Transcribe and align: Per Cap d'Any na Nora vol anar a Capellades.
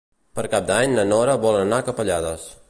Per 0.37 0.45
Cap 0.53 0.65
d'Any 0.71 0.95
na 0.95 1.05
Nora 1.11 1.37
vol 1.45 1.59
anar 1.59 1.81
a 1.83 1.87
Capellades. 1.91 2.49